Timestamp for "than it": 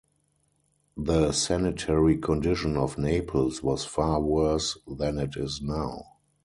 4.87-5.37